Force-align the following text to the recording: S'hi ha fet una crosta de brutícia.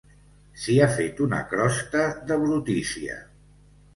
S'hi 0.61 0.77
ha 0.81 0.87
fet 0.93 1.19
una 1.25 1.41
crosta 1.51 2.07
de 2.31 2.37
brutícia. 2.45 3.21